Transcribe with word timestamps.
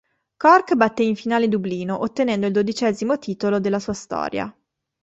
Cork 0.37 0.73
batté 0.73 1.03
in 1.03 1.15
finale 1.15 1.47
Dublino, 1.47 2.01
ottenendo 2.01 2.47
il 2.47 2.51
dodicesimo 2.53 3.19
titolo 3.19 3.59
della 3.59 3.79
sua 3.79 3.93
storia. 3.93 4.51